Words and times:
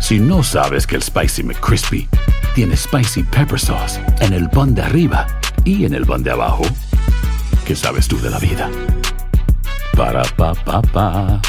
Si 0.00 0.18
no 0.18 0.42
sabes 0.42 0.86
que 0.86 0.96
el 0.96 1.02
Spicy 1.02 1.42
McCrispy 1.42 2.08
tiene 2.54 2.76
Spicy 2.76 3.24
Pepper 3.24 3.58
Sauce 3.58 4.00
en 4.20 4.32
el 4.32 4.48
pan 4.48 4.74
de 4.74 4.82
arriba 4.82 5.26
y 5.64 5.84
en 5.84 5.94
el 5.94 6.06
pan 6.06 6.22
de 6.22 6.30
abajo, 6.30 6.62
¿qué 7.66 7.74
sabes 7.74 8.08
tú 8.08 8.18
de 8.20 8.30
la 8.30 8.38
vida? 8.38 8.70
Para, 9.96 10.22
pa, 10.22 10.54
pa, 10.54 10.80
pa. 10.80 11.40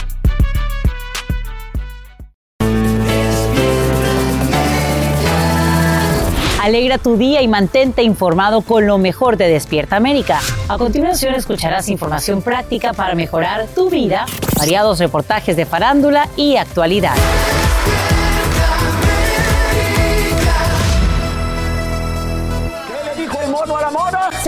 Alegra 6.62 6.98
tu 6.98 7.18
día 7.18 7.42
y 7.42 7.48
mantente 7.48 8.04
informado 8.04 8.62
con 8.62 8.86
lo 8.86 8.98
mejor 8.98 9.38
de 9.38 9.48
Despierta 9.48 9.96
América. 9.96 10.40
A 10.68 10.78
continuación 10.78 11.34
escucharás 11.34 11.88
información 11.88 12.42
práctica 12.42 12.94
para 12.94 13.16
mejorar 13.16 13.68
tu 13.74 13.90
vida, 13.90 14.26
variados 14.58 15.00
reportajes 15.00 15.56
de 15.56 15.66
farándula 15.66 16.28
y 16.36 16.58
actualidad. 16.58 17.16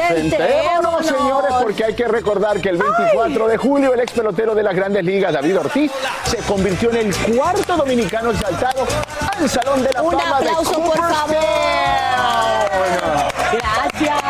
Sentémonos, 0.07 1.05
señores, 1.05 1.53
porque 1.61 1.85
hay 1.85 1.93
que 1.93 2.07
recordar 2.07 2.59
que 2.61 2.69
el 2.69 2.77
24 2.77 3.47
de 3.47 3.57
julio 3.57 3.93
el 3.93 3.99
ex 3.99 4.11
pelotero 4.11 4.55
de 4.55 4.63
las 4.63 4.75
grandes 4.75 5.03
ligas, 5.03 5.33
David 5.33 5.59
Ortiz, 5.59 5.91
se 6.25 6.37
convirtió 6.37 6.89
en 6.91 6.97
el 6.97 7.15
cuarto 7.15 7.77
dominicano 7.77 8.31
exaltado 8.31 8.85
al 9.37 9.49
Salón 9.49 9.83
de 9.83 9.91
la 9.91 10.01
Un 10.01 10.11
Fama 10.11 10.41
de 10.41 10.49
aplauso, 10.49 10.83
por 10.83 10.97
favor. 10.97 11.35
Gracias. 13.53 14.21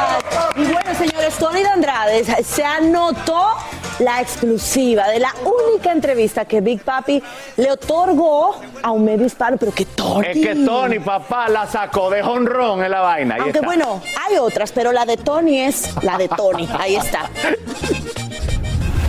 Y 0.55 0.65
bueno, 0.65 0.95
señores, 0.97 1.35
Tony 1.35 1.63
de 1.63 1.69
Andrade 1.69 2.43
se 2.43 2.63
anotó 2.63 3.55
la 4.01 4.19
exclusiva 4.21 5.07
de 5.09 5.19
la 5.19 5.33
única 5.45 5.91
entrevista 5.91 6.45
que 6.45 6.59
Big 6.61 6.81
Papi 6.83 7.21
le 7.57 7.71
otorgó 7.71 8.59
a 8.81 8.91
un 8.91 9.05
medio 9.05 9.25
hispano, 9.25 9.57
pero 9.57 9.71
que 9.71 9.85
Tony. 9.85 10.27
Es 10.27 10.37
que 10.37 10.55
Tony, 10.55 10.99
papá, 10.99 11.47
la 11.49 11.67
sacó 11.67 12.09
de 12.09 12.21
honrón 12.21 12.83
en 12.83 12.91
la 12.91 13.01
vaina. 13.01 13.35
Ahí 13.35 13.41
Aunque 13.41 13.59
está. 13.59 13.67
bueno, 13.67 14.01
hay 14.27 14.37
otras, 14.37 14.71
pero 14.71 14.91
la 14.91 15.05
de 15.05 15.17
Tony 15.17 15.59
es 15.59 15.95
la 16.03 16.17
de 16.17 16.27
Tony. 16.27 16.67
Ahí 16.79 16.95
está. 16.95 17.29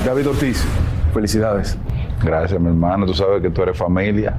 David 0.04 0.28
Ortiz, 0.28 0.62
felicidades. 1.14 1.76
Gracias, 2.22 2.60
mi 2.60 2.68
hermano. 2.68 3.06
Tú 3.06 3.14
sabes 3.14 3.40
que 3.42 3.50
tú 3.50 3.62
eres 3.62 3.76
familia. 3.76 4.36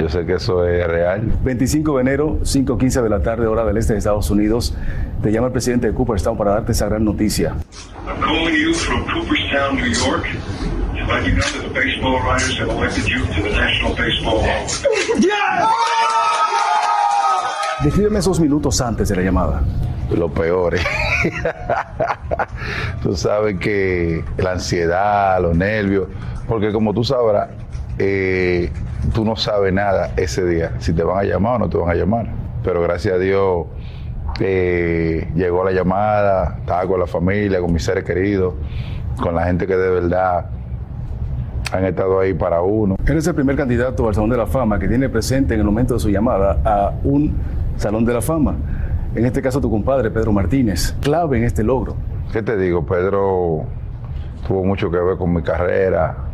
Yo 0.00 0.08
sé 0.08 0.24
que 0.24 0.34
eso 0.34 0.66
es 0.66 0.86
real. 0.86 1.20
25 1.44 1.96
de 1.96 2.00
enero, 2.00 2.38
5.15 2.40 3.02
de 3.02 3.08
la 3.10 3.20
tarde, 3.20 3.46
hora 3.46 3.66
del 3.66 3.76
este 3.76 3.92
de 3.92 3.98
Estados 3.98 4.30
Unidos. 4.30 4.74
Te 5.22 5.30
llama 5.30 5.48
el 5.48 5.52
presidente 5.52 5.88
de 5.88 5.92
Cooperstown 5.92 6.38
para 6.38 6.52
darte 6.52 6.72
esa 6.72 6.86
gran 6.86 7.04
noticia. 7.04 7.54
I'm 8.06 8.18
calling 8.22 8.54
you 8.54 8.72
from 8.72 9.04
Cooperstown, 9.04 9.76
New 9.76 9.92
York, 9.92 10.24
to 10.24 11.06
let 11.06 11.26
you 11.26 11.32
know 11.32 11.42
that 11.42 11.62
the 11.62 11.74
baseball 11.74 12.18
writers 12.22 12.58
have 12.58 12.70
elected 12.70 13.06
you 13.08 13.26
to 13.26 13.42
the 13.42 13.50
National 13.50 13.94
Baseball 13.94 14.40
Hall. 14.40 14.66
Descríbeme 17.84 18.20
esos 18.20 18.40
minutos 18.40 18.80
antes 18.80 19.10
de 19.10 19.16
la 19.16 19.22
llamada. 19.22 19.62
Lo 20.16 20.30
peor. 20.30 20.76
¿eh? 20.76 20.80
tú 23.02 23.14
sabes 23.16 23.58
que 23.58 24.24
la 24.38 24.52
ansiedad, 24.52 25.42
los 25.42 25.54
nervios, 25.54 26.08
porque 26.48 26.72
como 26.72 26.94
tú 26.94 27.04
sabrás, 27.04 27.50
eh, 27.98 28.70
tú 29.14 29.24
no 29.24 29.36
sabes 29.36 29.72
nada 29.72 30.12
ese 30.16 30.44
día, 30.44 30.72
si 30.78 30.92
te 30.92 31.02
van 31.02 31.18
a 31.18 31.22
llamar 31.24 31.56
o 31.56 31.58
no 31.60 31.68
te 31.68 31.78
van 31.78 31.90
a 31.90 31.94
llamar. 31.94 32.28
Pero 32.62 32.82
gracias 32.82 33.14
a 33.14 33.18
Dios 33.18 33.66
eh, 34.40 35.28
llegó 35.34 35.64
la 35.64 35.72
llamada, 35.72 36.56
estaba 36.60 36.86
con 36.86 37.00
la 37.00 37.06
familia, 37.06 37.60
con 37.60 37.72
mis 37.72 37.84
seres 37.84 38.04
queridos, 38.04 38.54
con 39.20 39.34
la 39.34 39.44
gente 39.44 39.66
que 39.66 39.76
de 39.76 39.90
verdad 39.90 40.46
han 41.72 41.84
estado 41.84 42.20
ahí 42.20 42.34
para 42.34 42.62
uno. 42.62 42.96
Eres 43.06 43.26
el 43.26 43.34
primer 43.34 43.56
candidato 43.56 44.08
al 44.08 44.14
Salón 44.14 44.30
de 44.30 44.36
la 44.36 44.46
Fama 44.46 44.78
que 44.78 44.88
tiene 44.88 45.08
presente 45.08 45.54
en 45.54 45.60
el 45.60 45.66
momento 45.66 45.94
de 45.94 46.00
su 46.00 46.10
llamada 46.10 46.60
a 46.64 46.92
un 47.04 47.34
Salón 47.76 48.04
de 48.04 48.14
la 48.14 48.20
Fama. 48.20 48.56
En 49.14 49.26
este 49.26 49.42
caso, 49.42 49.60
tu 49.60 49.70
compadre, 49.70 50.10
Pedro 50.10 50.32
Martínez, 50.32 50.94
clave 51.00 51.38
en 51.38 51.44
este 51.44 51.64
logro. 51.64 51.96
¿Qué 52.32 52.42
te 52.42 52.56
digo? 52.56 52.86
Pedro 52.86 53.64
tuvo 54.46 54.64
mucho 54.64 54.90
que 54.90 54.98
ver 54.98 55.16
con 55.16 55.34
mi 55.34 55.42
carrera, 55.42 56.29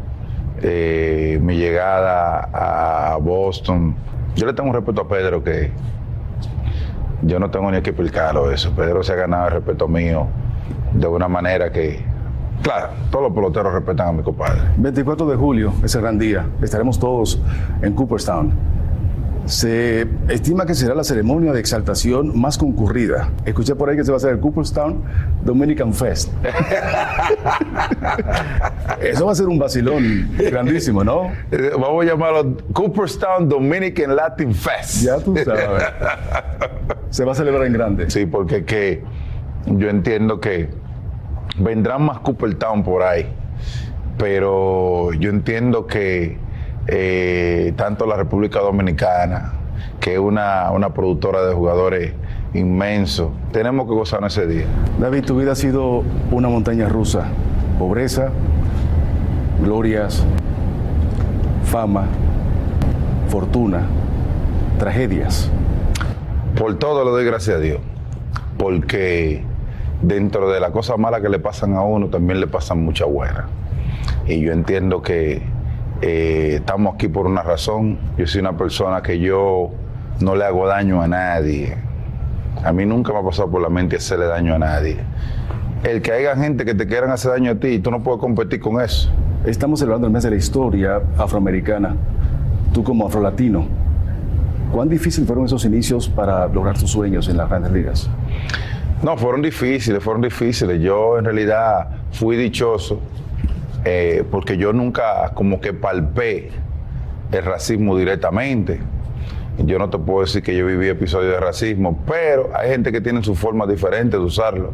eh, 0.62 1.39
mi 1.43 1.56
llegada 1.56 2.49
a 2.53 3.17
Boston. 3.17 3.94
Yo 4.34 4.47
le 4.47 4.53
tengo 4.53 4.69
un 4.71 4.75
respeto 4.75 5.03
a 5.03 5.09
Pedro 5.09 5.43
que 5.43 5.71
yo 7.22 7.39
no 7.39 7.50
tengo 7.50 7.71
ni 7.71 7.81
que 7.83 7.91
explicarlo 7.91 8.50
eso. 8.50 8.72
Pedro 8.72 9.03
se 9.03 9.12
ha 9.12 9.16
ganado 9.16 9.47
el 9.47 9.53
respeto 9.55 9.89
mío 9.89 10.27
de 10.93 11.06
una 11.06 11.28
manera 11.28 11.71
que, 11.72 12.05
claro, 12.62 12.89
todos 13.11 13.25
los 13.25 13.33
peloteros 13.33 13.72
respetan 13.72 14.09
a 14.09 14.12
mi 14.12 14.22
compadre. 14.22 14.61
24 14.77 15.27
de 15.27 15.37
julio, 15.37 15.72
ese 15.83 16.00
gran 16.00 16.19
día, 16.19 16.47
estaremos 16.62 16.99
todos 16.99 17.41
en 17.83 17.95
Cooperstown. 17.95 18.53
Se 19.47 20.07
estima 20.29 20.67
que 20.67 20.75
será 20.75 20.95
la 20.95 21.05
ceremonia 21.05 21.53
de 21.53 21.61
exaltación 21.61 22.39
más 22.39 22.59
concurrida. 22.59 23.31
Escuché 23.45 23.77
por 23.77 23.89
ahí 23.89 23.97
que 23.97 24.05
se 24.05 24.11
va 24.11 24.17
a 24.17 24.19
hacer 24.19 24.31
el 24.31 24.41
Cooperstown 24.41 25.03
Dominican 25.45 25.95
Fest. 25.95 26.31
Eso 29.01 29.27
va 29.27 29.33
a 29.33 29.34
ser 29.34 29.47
un 29.47 29.59
vacilón 29.59 30.31
grandísimo, 30.37 31.05
¿no? 31.05 31.31
Eh, 31.53 31.71
Vamos 31.79 32.05
a 32.05 32.09
llamarlo 32.09 32.57
Cooperstown 32.73 33.49
Dominican 33.49 34.17
Latin 34.17 34.53
Fest. 34.53 35.05
Ya 35.05 35.19
tú 35.19 35.37
sabes. 35.37 35.84
Se 37.11 37.25
va 37.25 37.33
a 37.33 37.34
celebrar 37.37 37.67
en 37.67 37.73
grande. 37.73 38.11
Sí, 38.11 38.27
porque 38.27 38.65
que 38.65 39.03
yo 39.67 39.89
entiendo 39.89 40.41
que 40.41 40.69
vendrán 41.59 42.03
más 42.03 42.19
Cooperstown 42.19 42.83
por 42.83 43.03
ahí, 43.03 43.28
pero 44.19 45.13
yo 45.13 45.31
entiendo 45.31 45.87
que 45.87 46.39
eh, 46.89 47.73
tanto 47.77 48.07
la 48.07 48.17
República 48.17 48.61
Dominicana, 48.61 49.53
que 50.01 50.15
es 50.15 50.19
una, 50.19 50.71
una 50.71 50.95
productora 50.95 51.43
de 51.43 51.55
jugadores 51.55 52.15
inmenso, 52.55 53.33
tenemos 53.53 53.87
que 53.87 53.95
gozar 53.95 54.25
ese 54.25 54.47
día. 54.47 54.67
David, 54.99 55.25
tu 55.25 55.37
vida 55.37 55.53
ha 55.53 55.57
sido 55.57 56.03
una 56.31 56.49
montaña 56.49 56.89
rusa. 56.89 57.25
Pobreza, 57.79 58.31
glorias, 59.63 60.25
fama, 61.65 62.07
fortuna, 63.29 63.87
tragedias. 64.78 65.51
Por 66.59 66.78
todo 66.78 67.05
le 67.05 67.10
doy 67.10 67.25
gracias 67.25 67.57
a 67.57 67.60
Dios, 67.60 67.81
porque 68.57 69.43
dentro 70.01 70.51
de 70.51 70.60
las 70.60 70.71
cosas 70.71 70.99
malas 70.99 71.21
que 71.21 71.28
le 71.28 71.39
pasan 71.39 71.75
a 71.75 71.83
uno, 71.83 72.09
también 72.09 72.41
le 72.41 72.47
pasan 72.47 72.83
muchas 72.83 73.09
buenas. 73.09 73.45
Y 74.27 74.41
yo 74.41 74.53
entiendo 74.53 75.03
que 75.03 75.43
eh, 76.03 76.57
estamos 76.57 76.95
aquí 76.95 77.09
por 77.09 77.27
una 77.27 77.43
razón. 77.43 77.98
Yo 78.19 78.27
soy 78.27 78.41
una 78.41 78.57
persona 78.57 79.03
que 79.03 79.19
yo 79.19 79.71
no 80.21 80.37
le 80.37 80.45
hago 80.45 80.66
daño 80.66 81.01
a 81.01 81.09
nadie. 81.09 81.77
A 82.65 82.72
mí 82.72 82.84
nunca 82.84 83.13
me 83.13 83.21
ha 83.21 83.22
pasado 83.22 83.51
por 83.51 83.63
la 83.63 83.69
mente 83.69 83.97
hacerle 83.97 84.27
daño 84.27 84.54
a 84.54 84.59
nadie. 84.59 84.98
El 85.84 86.03
que 86.03 86.13
haya 86.13 86.37
gente 86.37 86.65
que 86.65 86.75
te 86.75 86.87
quieran 86.87 87.10
hacer 87.10 87.33
daño 87.33 87.53
a 87.53 87.54
ti, 87.54 87.78
tú 87.78 87.91
no 87.91 88.03
puedes 88.03 88.21
competir 88.21 88.60
con 88.60 88.81
eso. 88.81 89.10
Estamos 89.45 89.78
celebrando 89.78 90.07
el 90.07 90.13
mes 90.13 90.25
de 90.25 90.31
la 90.31 90.37
historia 90.37 91.01
afroamericana. 91.16 91.97
Tú 92.72 92.83
como 92.83 93.07
afrolatino, 93.07 93.66
¿cuán 94.72 94.89
difícil 94.89 95.25
fueron 95.25 95.45
esos 95.45 95.65
inicios 95.65 96.09
para 96.09 96.47
lograr 96.48 96.78
tus 96.78 96.91
sueños 96.91 97.28
en 97.28 97.37
las 97.37 97.48
grandes 97.48 97.72
ligas? 97.72 98.10
No, 99.03 99.16
fueron 99.16 99.43
difíciles, 99.43 100.03
fueron 100.03 100.22
difíciles. 100.22 100.81
Yo 100.81 101.19
en 101.19 101.25
realidad 101.25 101.89
fui 102.10 102.37
dichoso 102.37 103.01
eh, 103.88 104.24
porque 104.33 104.56
yo 104.56 104.72
nunca 104.72 105.30
como 105.34 105.60
que 105.60 105.72
palpé 105.72 106.50
el 107.30 107.44
racismo 107.44 107.97
directamente. 107.97 108.80
Yo 109.59 109.78
no 109.78 109.88
te 109.88 109.97
puedo 109.97 110.22
decir 110.22 110.42
que 110.42 110.56
yo 110.56 110.66
viví 110.66 110.88
episodios 110.88 111.34
de 111.34 111.38
racismo, 111.38 112.03
pero 112.04 112.50
hay 112.53 112.71
gente 112.71 112.91
que 112.91 113.00
tiene 113.00 113.22
su 113.22 113.36
forma 113.36 113.65
diferente 113.65 114.16
de 114.16 114.24
usarlo. 114.24 114.72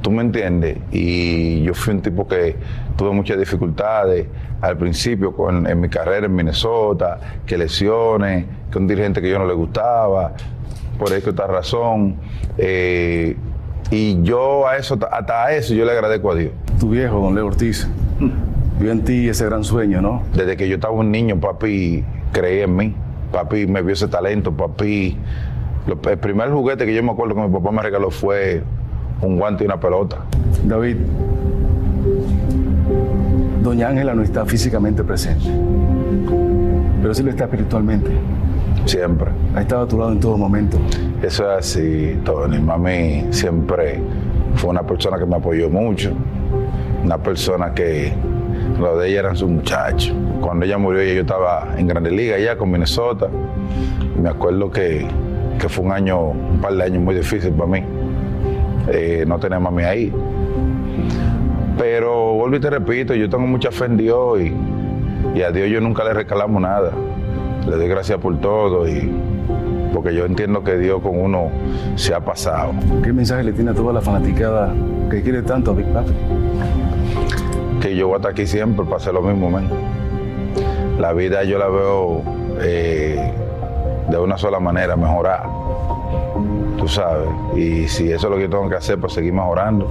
¿Tú 0.00 0.10
me 0.10 0.22
entiendes? 0.22 0.78
Y 0.90 1.62
yo 1.62 1.74
fui 1.74 1.92
un 1.92 2.00
tipo 2.00 2.26
que 2.26 2.56
tuve 2.96 3.10
muchas 3.10 3.38
dificultades 3.38 4.26
al 4.62 4.78
principio 4.78 5.34
con, 5.34 5.66
en 5.66 5.78
mi 5.78 5.90
carrera 5.90 6.24
en 6.24 6.34
Minnesota, 6.34 7.20
que 7.44 7.58
lesiones, 7.58 8.46
que 8.72 8.78
un 8.78 8.86
dirigente 8.86 9.20
que 9.20 9.28
yo 9.28 9.38
no 9.38 9.46
le 9.46 9.54
gustaba, 9.54 10.32
por 10.98 11.12
esta 11.12 11.46
razón. 11.46 12.16
Eh, 12.56 13.36
y 13.90 14.22
yo 14.22 14.66
a 14.66 14.78
eso, 14.78 14.98
hasta 15.10 15.44
a 15.44 15.52
eso 15.52 15.74
yo 15.74 15.84
le 15.84 15.92
agradezco 15.92 16.32
a 16.32 16.34
Dios. 16.34 16.52
Tu 16.80 16.88
viejo, 16.88 17.20
don 17.20 17.34
Leo 17.34 17.46
Ortiz, 17.46 17.86
vio 18.80 18.92
en 18.92 19.02
ti 19.02 19.28
ese 19.28 19.44
gran 19.46 19.64
sueño, 19.64 20.00
¿no? 20.00 20.22
Desde 20.34 20.56
que 20.56 20.68
yo 20.68 20.76
estaba 20.76 20.94
un 20.94 21.10
niño, 21.10 21.36
papi 21.40 22.04
creía 22.32 22.64
en 22.64 22.76
mí. 22.76 22.94
Papi 23.32 23.66
me 23.66 23.82
vio 23.82 23.92
ese 23.92 24.08
talento, 24.08 24.52
papi. 24.52 25.16
Lo- 25.86 25.98
el 26.10 26.18
primer 26.18 26.50
juguete 26.50 26.86
que 26.86 26.94
yo 26.94 27.02
me 27.02 27.12
acuerdo 27.12 27.34
que 27.34 27.40
mi 27.42 27.48
papá 27.52 27.70
me 27.72 27.82
regaló 27.82 28.10
fue 28.10 28.62
un 29.22 29.36
guante 29.38 29.64
y 29.64 29.66
una 29.66 29.78
pelota. 29.80 30.18
David, 30.64 30.96
doña 33.62 33.88
Ángela 33.88 34.14
no 34.14 34.22
está 34.22 34.44
físicamente 34.46 35.02
presente, 35.04 35.44
pero 37.02 37.14
sí 37.14 37.22
lo 37.22 37.30
está 37.30 37.44
espiritualmente. 37.44 38.10
Siempre. 38.84 39.30
Ha 39.54 39.60
estado 39.60 39.82
a 39.82 39.88
tu 39.88 39.98
lado 39.98 40.12
en 40.12 40.20
todo 40.20 40.38
momento. 40.38 40.78
Eso 41.22 41.50
es 41.52 41.58
así, 41.58 42.18
Tony. 42.24 42.58
Mami 42.58 43.26
siempre 43.30 44.00
fue 44.54 44.70
una 44.70 44.82
persona 44.82 45.18
que 45.18 45.26
me 45.26 45.36
apoyó 45.36 45.68
mucho, 45.68 46.12
una 47.04 47.18
persona 47.18 47.72
que 47.74 48.12
lo 48.78 48.98
de 48.98 49.08
ella 49.08 49.20
eran 49.20 49.36
sus 49.36 49.48
muchachos. 49.48 50.14
Cuando 50.40 50.64
ella 50.64 50.78
murió, 50.78 51.02
yo 51.02 51.20
estaba 51.20 51.74
en 51.76 51.86
Grandes 51.86 52.12
Ligas 52.12 52.40
ya 52.40 52.56
con 52.56 52.70
Minnesota. 52.70 53.28
Me 54.20 54.28
acuerdo 54.28 54.70
que, 54.70 55.06
que 55.58 55.68
fue 55.68 55.84
un 55.84 55.92
año, 55.92 56.30
un 56.30 56.60
par 56.60 56.74
de 56.74 56.84
años 56.84 57.02
muy 57.02 57.14
difícil 57.14 57.52
para 57.52 57.70
mí. 57.70 57.82
Eh, 58.90 59.24
no 59.26 59.38
tener 59.38 59.56
a 59.56 59.60
mami 59.60 59.82
ahí. 59.82 60.12
Pero 61.76 62.34
vuelvo 62.34 62.56
y 62.56 62.60
te 62.60 62.70
repito, 62.70 63.14
yo 63.14 63.28
tengo 63.28 63.46
mucha 63.46 63.70
fe 63.70 63.84
en 63.84 63.96
Dios 63.96 64.40
y, 64.40 64.52
y 65.34 65.42
a 65.42 65.50
Dios 65.50 65.68
yo 65.68 65.80
nunca 65.80 66.04
le 66.04 66.12
recalamo 66.14 66.58
nada. 66.58 66.92
Le 67.66 67.76
doy 67.76 67.88
gracias 67.88 68.18
por 68.18 68.40
todo 68.40 68.88
y 68.88 69.10
porque 69.92 70.14
yo 70.14 70.24
entiendo 70.24 70.62
que 70.62 70.76
Dios 70.76 71.00
con 71.02 71.18
uno 71.18 71.50
se 71.96 72.14
ha 72.14 72.20
pasado. 72.20 72.72
¿Qué 73.02 73.12
mensaje 73.12 73.44
le 73.44 73.52
tiene 73.52 73.70
a 73.70 73.74
toda 73.74 73.92
la 73.92 74.00
fanaticada 74.00 74.72
que 75.10 75.22
quiere 75.22 75.42
tanto 75.42 75.72
a 75.72 75.74
Big 75.74 75.86
Papi? 75.86 76.12
Que 77.80 77.94
yo 77.94 78.08
voy 78.08 78.14
a 78.14 78.16
estar 78.18 78.32
aquí 78.32 78.46
siempre 78.46 78.84
para 78.84 78.96
hacer 78.96 79.14
lo 79.14 79.22
mismo, 79.22 79.50
men. 79.50 79.68
La 80.98 81.12
vida 81.12 81.44
yo 81.44 81.58
la 81.58 81.68
veo 81.68 82.22
eh, 82.60 83.32
de 84.08 84.18
una 84.18 84.36
sola 84.36 84.58
manera, 84.58 84.96
mejorar. 84.96 85.44
Tú 86.76 86.88
sabes. 86.88 87.28
Y 87.56 87.86
si 87.88 88.10
eso 88.10 88.26
es 88.26 88.30
lo 88.30 88.36
que 88.36 88.42
yo 88.42 88.50
tengo 88.50 88.68
que 88.68 88.76
hacer 88.76 88.98
para 88.98 89.12
seguir 89.12 89.32
mejorando, 89.32 89.88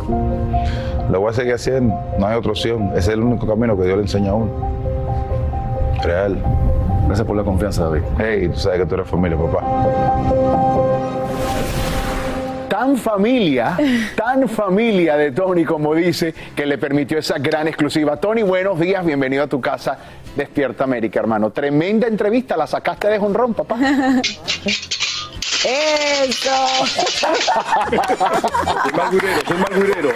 lo 1.09 1.19
voy 1.19 1.29
a 1.29 1.33
seguir 1.33 1.53
haciendo. 1.53 1.95
No 2.19 2.27
hay 2.27 2.37
otra 2.37 2.51
opción. 2.51 2.89
Ese 2.89 2.99
es 2.99 3.07
el 3.09 3.21
único 3.21 3.47
camino 3.47 3.77
que 3.77 3.83
Dios 3.83 3.95
le 3.95 4.03
enseña 4.03 4.31
a 4.31 4.35
uno. 4.35 4.51
Real. 6.03 6.37
Gracias 7.05 7.25
por 7.25 7.37
la 7.37 7.43
confianza, 7.43 7.85
David. 7.85 8.01
Hey, 8.19 8.49
tú 8.49 8.59
sabes 8.59 8.81
que 8.81 8.85
tú 8.85 8.95
eres 8.95 9.07
familia, 9.07 9.37
papá. 9.37 9.63
Tan 12.77 12.95
familia, 12.95 13.75
tan 14.15 14.47
familia 14.47 15.17
de 15.17 15.31
Tony, 15.31 15.65
como 15.65 15.95
dice, 15.95 16.31
que 16.55 16.63
le 16.63 16.77
permitió 16.77 17.17
esa 17.17 17.39
gran 17.39 17.67
exclusiva. 17.67 18.17
Tony, 18.17 18.43
buenos 18.43 18.79
días, 18.79 19.03
bienvenido 19.03 19.45
a 19.45 19.47
tu 19.47 19.59
casa, 19.59 19.97
Despierta 20.35 20.83
América, 20.83 21.19
hermano. 21.19 21.49
Tremenda 21.49 22.05
entrevista, 22.05 22.55
la 22.55 22.67
sacaste 22.67 23.07
de 23.07 23.17
jonrón, 23.17 23.55
papá. 23.55 23.77
Eso. 25.65 26.51
Soy 28.83 28.91
malgurero, 28.95 29.41
soy 29.47 29.57
malgurero. 29.57 30.09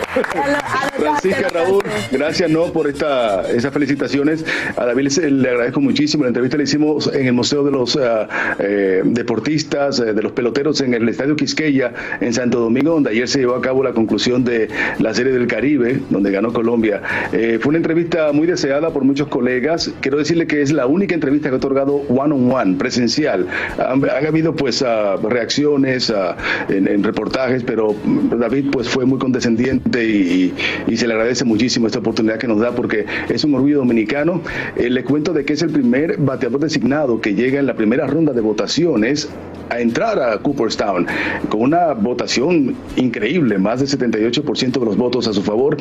Francisca 0.97 1.49
Raúl, 1.49 1.83
gracias 2.11 2.49
no 2.49 2.71
por 2.71 2.87
esta, 2.87 3.49
esas 3.49 3.73
felicitaciones. 3.73 4.45
A 4.77 4.85
David 4.85 5.07
le, 5.17 5.49
agradezco 5.49 5.81
muchísimo. 5.81 6.23
La 6.23 6.29
entrevista 6.29 6.57
la 6.57 6.63
hicimos 6.63 7.11
en 7.13 7.25
el 7.25 7.33
Museo 7.33 7.63
de 7.63 7.71
los 7.71 7.95
ah, 7.97 8.27
eh, 8.59 9.01
Deportistas, 9.03 9.99
eh, 9.99 10.13
de 10.13 10.21
los 10.21 10.33
Peloteros, 10.33 10.79
en 10.81 10.93
el 10.93 11.09
Estadio 11.09 11.35
Quisqueya, 11.35 11.93
en 12.19 12.33
Santo 12.33 12.59
Domingo, 12.59 12.91
donde 12.91 13.09
ayer 13.09 13.27
se 13.27 13.39
llevó 13.39 13.55
a 13.55 13.61
cabo 13.61 13.83
la 13.83 13.93
conclusión 13.93 14.43
de 14.43 14.69
la 14.99 15.13
Serie 15.13 15.33
del 15.33 15.47
Caribe, 15.47 16.01
donde 16.11 16.31
ganó 16.31 16.53
Colombia. 16.53 17.01
Eh, 17.33 17.57
fue 17.59 17.69
una 17.69 17.77
entrevista 17.77 18.31
muy 18.31 18.45
deseada 18.45 18.91
por 18.91 19.03
muchos 19.03 19.27
colegas. 19.27 19.91
Quiero 20.01 20.19
decirle 20.19 20.45
que 20.45 20.61
es 20.61 20.71
la 20.71 20.85
única 20.85 21.15
entrevista 21.15 21.49
que 21.49 21.55
ha 21.55 21.57
otorgado 21.57 22.03
one 22.09 22.33
on 22.35 22.51
one, 22.51 22.75
presencial. 22.77 23.47
Han, 23.79 24.07
han 24.07 24.25
habido 24.27 24.55
pues 24.55 24.83
ah, 24.83 25.17
reacciones 25.31 26.09
ah, 26.11 26.37
en, 26.69 27.03
reportajes, 27.03 27.63
pero 27.63 27.93
mm, 27.93 28.39
David 28.39 28.65
pues 28.71 28.87
fue 28.89 29.05
muy 29.05 29.17
condescendiente 29.17 30.05
y, 30.05 30.53
y 30.87 30.97
se 30.97 31.07
le 31.07 31.13
agradece 31.13 31.45
muchísimo 31.45 31.87
esta 31.87 31.99
oportunidad 31.99 32.37
que 32.37 32.47
nos 32.47 32.59
da 32.59 32.71
porque 32.71 33.05
es 33.29 33.43
un 33.43 33.55
orgullo 33.55 33.77
dominicano. 33.77 34.41
Eh, 34.75 34.89
le 34.89 35.03
cuento 35.03 35.33
de 35.33 35.45
que 35.45 35.53
es 35.53 35.61
el 35.61 35.71
primer 35.71 36.17
bateador 36.17 36.59
designado 36.59 37.21
que 37.21 37.33
llega 37.33 37.59
en 37.59 37.65
la 37.65 37.75
primera 37.75 38.07
ronda 38.07 38.33
de 38.33 38.41
votaciones 38.41 39.29
a 39.71 39.79
entrar 39.79 40.19
a 40.19 40.37
Cooperstown 40.37 41.07
con 41.49 41.61
una 41.61 41.93
votación 41.93 42.75
increíble, 42.97 43.57
más 43.57 43.79
del 43.79 43.87
78% 43.87 44.79
de 44.79 44.85
los 44.85 44.97
votos 44.97 45.27
a 45.27 45.33
su 45.33 45.41
favor. 45.41 45.77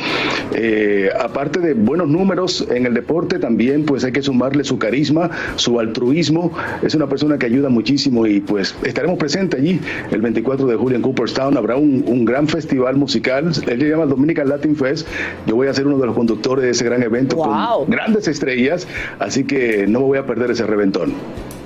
Eh, 0.55 1.11
aparte 1.19 1.58
de 1.58 1.75
buenos 1.75 2.08
números 2.08 2.67
en 2.70 2.87
el 2.87 2.94
deporte, 2.94 3.41
también 3.41 3.85
pues 3.85 4.05
hay 4.05 4.12
que 4.12 4.23
sumarle 4.23 4.62
su 4.62 4.79
carisma, 4.79 5.31
su 5.56 5.81
altruismo. 5.81 6.53
Es 6.82 6.94
una 6.94 7.08
persona 7.08 7.37
que 7.37 7.46
ayuda 7.46 7.69
muchísimo 7.69 8.26
y 8.26 8.41
pues 8.41 8.76
estaremos 8.85 9.19
presentes 9.19 9.39
allí 9.56 9.81
el 10.10 10.20
24 10.20 10.66
de 10.66 10.76
julio 10.76 10.96
en 10.96 11.02
Cooperstown. 11.02 11.56
Habrá 11.56 11.76
un, 11.76 12.04
un 12.06 12.25
gran 12.25 12.48
festival 12.48 12.96
musical, 12.96 13.50
él 13.66 13.78
le 13.78 13.88
llama 13.88 14.06
Dominican 14.06 14.48
Latin 14.48 14.76
Fest. 14.76 15.06
Yo 15.46 15.56
voy 15.56 15.69
a 15.69 15.75
ser 15.75 15.87
uno 15.87 15.98
de 15.98 16.06
los 16.06 16.14
conductores 16.14 16.64
de 16.64 16.70
ese 16.70 16.84
gran 16.84 17.02
evento 17.02 17.37
Wow. 17.37 17.84
con 17.84 17.90
grandes 17.90 18.28
estrellas, 18.28 18.87
así 19.19 19.44
que 19.44 19.87
no 19.87 20.00
me 20.00 20.06
voy 20.06 20.19
a 20.19 20.26
perder 20.26 20.50
ese 20.50 20.66
reventón. 20.66 21.12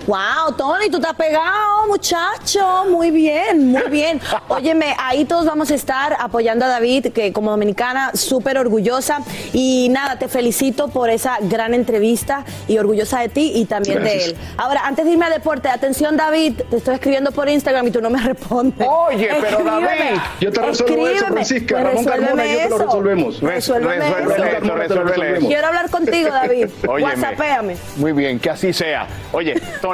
Wow, 0.07 0.55
Tony, 0.59 0.91
tú 0.91 0.99
estás 0.99 1.15
pegado, 1.15 1.87
muchacho. 1.89 2.85
Muy 2.91 3.11
bien, 3.11 3.69
muy 3.69 3.89
bien. 3.91 4.21
Óyeme, 4.49 4.95
ahí 4.99 5.25
todos 5.25 5.47
vamos 5.47 5.71
a 5.71 5.75
estar 5.75 6.15
apoyando 6.21 6.67
a 6.67 6.69
David, 6.69 7.07
que 7.13 7.33
como 7.33 7.51
dominicana, 7.51 8.11
súper 8.15 8.59
orgullosa. 8.59 9.21
Y 9.55 9.89
nada, 9.91 10.19
te 10.19 10.29
felicito 10.29 10.89
por 10.89 11.09
esa 11.09 11.39
gran 11.41 11.73
entrevista 11.73 12.45
y 12.69 12.77
orgullosa 12.77 13.21
de 13.21 13.31
ti 13.31 13.53
y 13.55 13.65
también 13.65 14.05
de 14.05 14.25
él. 14.27 14.37
Ahora, 14.59 14.83
antes 14.85 15.07
de 15.07 15.13
irme 15.13 15.25
a 15.25 15.31
deporte, 15.31 15.69
atención, 15.71 16.19
David, 16.19 16.61
te 16.69 16.77
estoy 16.77 16.95
escribiendo 16.97 17.33
por 17.33 17.49
Instagram 17.49 17.87
y 17.87 17.91
tú 17.91 18.03
no 18.03 18.11
me 18.11 18.21
respondes. 18.23 18.87
Oye, 18.87 19.29
pero 19.41 19.59
Escríbeme. 19.59 19.87
David, 19.87 20.21
yo 20.41 20.53
te 20.53 20.61
resuelvo 20.61 21.09
eso. 21.09 21.27
Francisca. 21.29 21.75
Pues 21.77 21.85
Ramón 21.85 22.05
Carmona 22.05 22.47
y 22.47 22.53
yo 22.53 22.59
te 22.65 22.69
lo 22.69 22.77
resuélveme 22.79 23.25
resolvemos. 23.25 23.35
eso. 23.37 23.47
Resuélveme 23.47 23.95
Resuélvele 24.05 24.85
eso. 24.85 25.35
esto. 25.35 25.47
Quiero 25.49 25.67
hablar 25.67 25.91
contigo, 25.91 26.29
David. 26.33 26.69
Óyeme. 26.87 27.11
WhatsAppéame. 27.15 27.77
Muy 27.97 28.13
bien, 28.13 28.39
que 28.39 28.51
así 28.51 28.71
sea. 28.75 29.07
Oye, 29.33 29.55
Tony, 29.81 29.94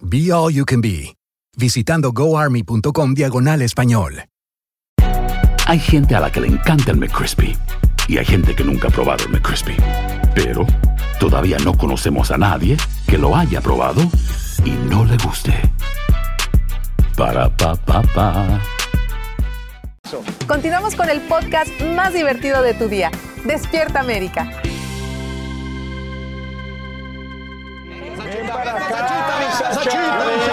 Be 0.00 0.32
All 0.32 0.52
You 0.52 0.64
Can 0.64 0.80
Be, 0.80 1.16
visitando 1.56 2.12
goarmy.com 2.12 3.14
diagonal 3.14 3.62
español. 3.62 4.24
Hay 5.66 5.78
gente 5.78 6.14
a 6.14 6.20
la 6.20 6.30
que 6.30 6.40
le 6.40 6.48
encanta 6.48 6.90
el 6.90 6.98
McCrispy 6.98 7.56
y 8.06 8.18
hay 8.18 8.24
gente 8.24 8.54
que 8.54 8.64
nunca 8.64 8.88
ha 8.88 8.90
probado 8.90 9.24
el 9.24 9.30
McCrispy. 9.30 9.76
Pero 10.34 10.66
todavía 11.18 11.56
no 11.64 11.74
conocemos 11.74 12.30
a 12.30 12.36
nadie 12.36 12.76
que 13.06 13.16
lo 13.16 13.34
haya 13.34 13.60
probado 13.60 14.02
y 14.64 14.70
no 14.70 15.04
le 15.04 15.16
guste. 15.18 15.54
Para 17.16 17.48
pa 17.56 17.74
pa 17.76 18.02
pa. 18.02 18.60
Continuamos 20.46 20.94
con 20.96 21.08
el 21.08 21.20
podcast 21.22 21.70
más 21.96 22.12
divertido 22.12 22.62
de 22.62 22.74
tu 22.74 22.88
día. 22.88 23.10
Despierta 23.46 24.00
América. 24.00 24.50
Vem 28.22 28.46
para 28.46 28.62
cá, 28.62 28.80
Satita, 28.80 29.74
Satita, 29.74 29.94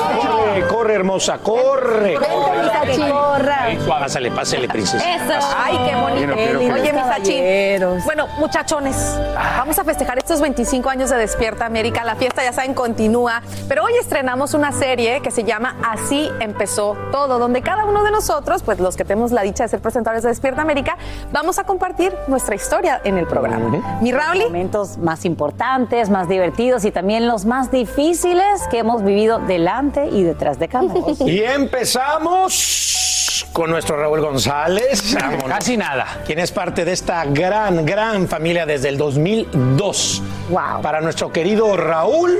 Satita. 0.02 0.41
Corre, 0.52 0.68
corre, 0.68 0.94
hermosa, 0.96 1.38
corre. 1.38 2.16
Corra. 2.16 3.68
Pásale, 3.88 4.32
pásale, 4.32 4.68
princesa. 4.68 5.16
Eso. 5.16 5.48
Ay, 5.58 5.78
qué 5.88 5.96
bonito. 5.96 6.34
Oye, 6.74 6.92
mis 6.92 7.04
achín. 7.04 8.04
Bueno, 8.04 8.28
muchachones, 8.38 9.18
vamos 9.58 9.80
a 9.80 9.86
festejar 9.86 10.18
estos 10.18 10.42
25 10.42 10.90
años 10.90 11.10
de 11.10 11.16
Despierta 11.16 11.66
América. 11.66 12.04
La 12.04 12.16
fiesta, 12.16 12.44
ya 12.44 12.52
saben, 12.52 12.74
continúa. 12.74 13.42
Pero 13.70 13.86
hoy 13.86 13.94
estrenamos 14.00 14.54
una 14.54 14.74
serie 14.74 15.22
que 15.22 15.32
se 15.32 15.46
llama 15.46 15.78
Así 15.88 16.30
empezó 16.42 16.98
todo, 17.14 17.40
donde 17.40 17.62
cada 17.62 17.86
uno 17.86 18.04
de 18.04 18.12
nosotros, 18.12 18.62
pues 18.64 18.80
los 18.80 18.98
que 18.98 19.06
tenemos 19.06 19.32
la 19.32 19.44
dicha 19.44 19.64
de 19.64 19.70
ser 19.70 19.80
presentadores 19.80 20.24
de 20.24 20.30
Despierta 20.30 20.62
América, 20.62 20.98
vamos 21.32 21.60
a 21.60 21.64
compartir 21.64 22.14
nuestra 22.28 22.56
historia 22.56 23.00
en 23.06 23.18
el 23.18 23.26
programa. 23.26 23.70
Mi 24.02 24.12
Rauli. 24.12 24.46
Momentos 24.46 24.98
más 24.98 25.24
importantes, 25.24 26.10
más 26.10 26.28
divertidos 26.28 26.84
y 26.84 26.92
también 26.92 27.28
los 27.28 27.46
más 27.46 27.72
difíciles 27.72 28.68
que 28.70 28.80
hemos 28.80 29.04
vivido 29.04 29.40
delante 29.40 30.08
y 30.08 30.24
detrás 30.24 30.41
de 30.50 30.68
cámaras. 30.68 31.22
Y 31.26 31.44
empezamos 31.44 33.46
con 33.54 33.70
nuestro 33.70 33.98
Raúl 33.98 34.22
González. 34.22 35.16
Casi 35.48 35.78
nada. 35.78 36.06
Quien 36.26 36.40
es 36.40 36.52
parte 36.52 36.84
de 36.84 36.94
esta 36.94 37.26
gran, 37.26 37.86
gran 37.86 38.28
familia 38.28 38.66
desde 38.66 38.90
el 38.90 38.98
2002. 38.98 40.22
Wow. 40.50 40.82
Para 40.82 41.00
nuestro 41.02 41.32
querido 41.32 41.78
Raúl, 41.78 42.36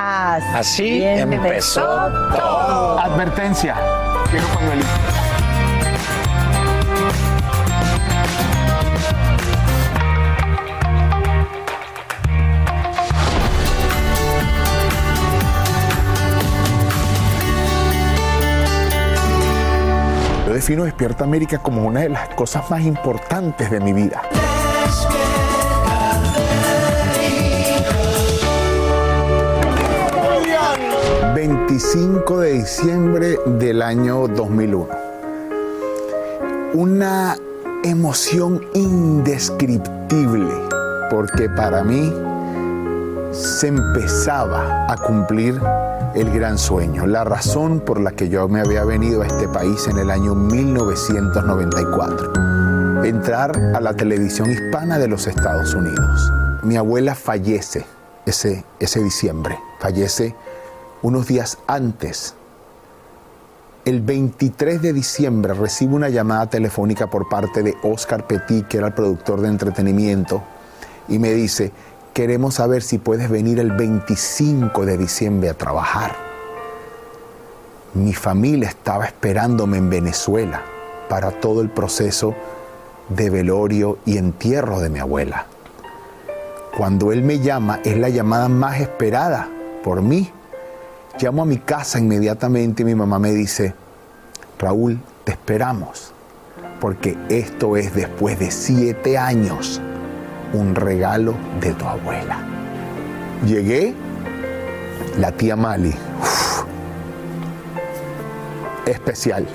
así 0.00 1.02
empezó 1.02 1.82
todo. 2.36 2.98
Advertencia. 2.98 3.76
Quiero 4.30 4.46
pañuelito. 4.48 5.09
Despierta 20.70 21.24
América 21.24 21.58
como 21.58 21.84
una 21.84 22.00
de 22.00 22.10
las 22.10 22.28
cosas 22.30 22.70
más 22.70 22.82
importantes 22.82 23.70
de 23.70 23.80
mi 23.80 23.92
vida. 23.92 24.22
25 31.34 32.40
de 32.40 32.52
diciembre 32.52 33.38
del 33.46 33.82
año 33.82 34.28
2001. 34.28 34.88
Una 36.74 37.36
emoción 37.82 38.64
indescriptible, 38.74 40.54
porque 41.10 41.48
para 41.48 41.82
mí 41.82 42.14
se 43.32 43.68
empezaba 43.68 44.86
a 44.88 44.96
cumplir 44.98 45.60
el 46.14 46.30
gran 46.32 46.56
sueño, 46.58 47.06
la 47.06 47.24
razón 47.24 47.80
por 47.80 47.98
la 48.00 48.12
que 48.12 48.28
yo 48.28 48.46
me 48.48 48.60
había 48.60 48.84
venido 48.84 49.22
a 49.22 49.26
este 49.26 49.48
país 49.48 49.86
en 49.86 49.98
el 49.98 50.10
año 50.10 50.34
1994, 50.34 53.04
entrar 53.04 53.56
a 53.74 53.80
la 53.80 53.94
televisión 53.94 54.50
hispana 54.50 54.98
de 54.98 55.08
los 55.08 55.26
Estados 55.26 55.74
Unidos. 55.74 56.30
Mi 56.62 56.76
abuela 56.76 57.14
fallece 57.14 57.86
ese, 58.26 58.66
ese 58.80 59.02
diciembre, 59.02 59.58
fallece 59.78 60.34
unos 61.02 61.28
días 61.28 61.58
antes. 61.66 62.34
El 63.84 64.00
23 64.00 64.80
de 64.82 64.92
diciembre 64.92 65.54
recibo 65.54 65.94
una 65.96 66.08
llamada 66.08 66.50
telefónica 66.50 67.06
por 67.06 67.28
parte 67.28 67.62
de 67.62 67.76
Oscar 67.82 68.26
Petit, 68.26 68.66
que 68.66 68.78
era 68.78 68.88
el 68.88 68.94
productor 68.94 69.40
de 69.40 69.48
entretenimiento, 69.48 70.42
y 71.08 71.18
me 71.18 71.32
dice, 71.32 71.72
queremos 72.12 72.54
saber 72.54 72.82
si 72.82 72.98
puedes 72.98 73.30
venir 73.30 73.58
el 73.58 73.72
25 73.72 74.84
de 74.84 74.98
diciembre 74.98 75.48
a 75.48 75.54
trabajar. 75.54 76.16
Mi 77.94 78.14
familia 78.14 78.68
estaba 78.68 79.06
esperándome 79.06 79.78
en 79.78 79.90
Venezuela 79.90 80.62
para 81.08 81.30
todo 81.30 81.60
el 81.60 81.70
proceso 81.70 82.34
de 83.08 83.30
velorio 83.30 83.98
y 84.06 84.16
entierro 84.16 84.80
de 84.80 84.90
mi 84.90 84.98
abuela. 84.98 85.46
Cuando 86.76 87.12
él 87.12 87.22
me 87.22 87.40
llama, 87.40 87.80
es 87.84 87.96
la 87.96 88.08
llamada 88.08 88.48
más 88.48 88.80
esperada 88.80 89.48
por 89.82 90.02
mí. 90.02 90.30
Llamo 91.18 91.42
a 91.42 91.46
mi 91.46 91.58
casa 91.58 91.98
inmediatamente 91.98 92.82
y 92.82 92.86
mi 92.86 92.94
mamá 92.94 93.18
me 93.18 93.32
dice, 93.32 93.74
Raúl, 94.58 95.00
te 95.24 95.32
esperamos, 95.32 96.12
porque 96.80 97.18
esto 97.28 97.76
es 97.76 97.94
después 97.94 98.38
de 98.38 98.50
siete 98.50 99.18
años 99.18 99.80
un 100.52 100.74
regalo 100.74 101.34
de 101.60 101.72
tu 101.74 101.84
abuela. 101.86 102.38
Llegué, 103.46 103.94
la 105.18 105.32
tía 105.32 105.56
Mali, 105.56 105.94
especial. 108.86 109.46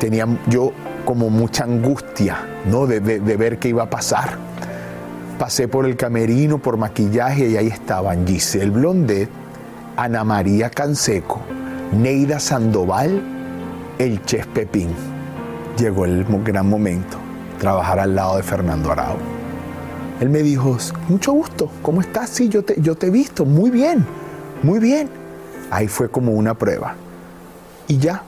Tenía 0.00 0.26
yo 0.48 0.72
como 1.04 1.30
mucha 1.30 1.64
angustia, 1.64 2.38
¿no? 2.70 2.86
De, 2.86 3.00
de- 3.00 3.36
ver 3.36 3.58
qué 3.58 3.68
iba 3.68 3.84
a 3.84 3.90
pasar. 3.90 4.36
Pasé 5.38 5.68
por 5.68 5.84
el 5.86 5.96
camerino, 5.96 6.58
por 6.58 6.76
maquillaje 6.76 7.48
y 7.48 7.56
ahí 7.56 7.66
estaban 7.68 8.26
Giselle 8.26 8.70
Blondet, 8.70 9.28
Ana 9.96 10.24
María 10.24 10.70
Canseco, 10.70 11.40
Neida 11.92 12.38
Sandoval, 12.38 13.20
el 13.98 14.24
chef 14.24 14.46
Pepín. 14.48 14.88
Llegó 15.76 16.04
el 16.04 16.24
gran 16.44 16.68
momento, 16.68 17.18
trabajar 17.58 17.98
al 17.98 18.14
lado 18.14 18.36
de 18.36 18.42
Fernando 18.44 18.92
Arau. 18.92 19.16
Él 20.20 20.30
me 20.30 20.42
dijo, 20.42 20.76
mucho 21.08 21.32
gusto, 21.32 21.70
¿cómo 21.82 22.00
estás? 22.00 22.30
Sí, 22.30 22.48
yo 22.48 22.64
te, 22.64 22.80
yo 22.80 22.94
te 22.94 23.08
he 23.08 23.10
visto, 23.10 23.44
muy 23.44 23.70
bien, 23.70 24.06
muy 24.62 24.78
bien. 24.78 25.08
Ahí 25.70 25.88
fue 25.88 26.08
como 26.08 26.32
una 26.32 26.54
prueba. 26.54 26.94
Y 27.88 27.98
ya, 27.98 28.22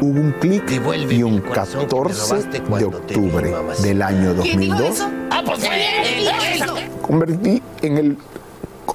hubo 0.00 0.20
un 0.20 0.32
clic 0.40 0.64
y 1.10 1.22
un 1.22 1.40
14 1.40 1.86
de 1.86 2.84
octubre 2.84 3.54
del 3.82 4.02
año 4.02 4.34
2002 4.34 5.06
Ah, 5.30 5.42
pues 5.44 5.62
él 5.64 6.28
hizo. 6.56 6.74
convertí 7.02 7.62
en 7.82 7.98
el 7.98 8.18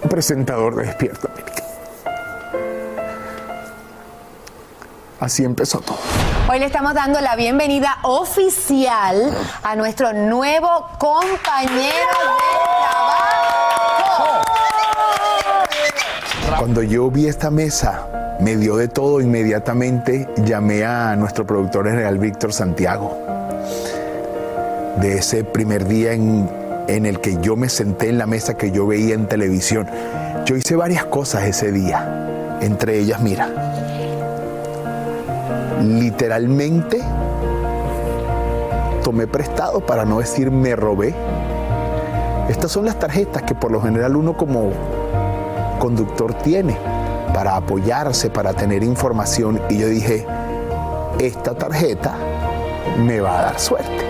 presentador 0.09 0.75
de 0.75 0.83
Despierta 0.87 1.29
América. 1.29 1.63
Así 5.19 5.43
empezó 5.43 5.79
todo. 5.79 5.97
Hoy 6.51 6.59
le 6.59 6.65
estamos 6.65 6.93
dando 6.93 7.21
la 7.21 7.37
bienvenida 7.37 7.99
oficial 8.01 9.33
a 9.63 9.73
nuestro 9.77 10.11
nuevo 10.11 10.85
compañero 10.97 11.47
de 11.47 12.49
trabajo. 14.01 14.41
Cuando 16.59 16.83
yo 16.83 17.09
vi 17.09 17.27
esta 17.27 17.49
mesa, 17.51 18.35
me 18.41 18.57
dio 18.57 18.75
de 18.75 18.89
todo 18.89 19.21
inmediatamente, 19.21 20.27
llamé 20.43 20.83
a 20.83 21.15
nuestro 21.15 21.47
productor 21.47 21.89
general 21.89 22.17
Víctor 22.17 22.51
Santiago. 22.51 23.17
De 24.97 25.19
ese 25.19 25.45
primer 25.45 25.87
día 25.87 26.11
en, 26.11 26.49
en 26.89 27.05
el 27.05 27.21
que 27.21 27.37
yo 27.39 27.55
me 27.55 27.69
senté 27.69 28.09
en 28.09 28.17
la 28.17 28.25
mesa 28.25 28.57
que 28.57 28.71
yo 28.71 28.85
veía 28.85 29.15
en 29.15 29.25
televisión. 29.29 29.89
Yo 30.43 30.57
hice 30.57 30.75
varias 30.75 31.05
cosas 31.05 31.43
ese 31.43 31.71
día. 31.71 32.59
Entre 32.59 32.99
ellas, 32.99 33.21
mira, 33.21 33.80
literalmente 35.83 37.01
tomé 39.03 39.27
prestado, 39.27 39.81
para 39.81 40.05
no 40.05 40.19
decir 40.19 40.51
me 40.51 40.75
robé. 40.75 41.13
Estas 42.49 42.71
son 42.71 42.85
las 42.85 42.99
tarjetas 42.99 43.43
que 43.43 43.55
por 43.55 43.71
lo 43.71 43.81
general 43.81 44.15
uno 44.15 44.35
como 44.37 44.71
conductor 45.79 46.33
tiene 46.35 46.77
para 47.33 47.55
apoyarse, 47.55 48.29
para 48.29 48.53
tener 48.53 48.83
información. 48.83 49.61
Y 49.69 49.79
yo 49.79 49.87
dije, 49.87 50.25
esta 51.19 51.53
tarjeta 51.55 52.15
me 53.05 53.19
va 53.19 53.39
a 53.39 53.41
dar 53.43 53.59
suerte. 53.59 54.05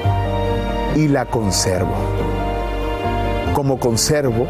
Y 0.95 1.07
la 1.07 1.25
conservo. 1.25 1.93
Como 3.53 3.79
conservo 3.79 4.47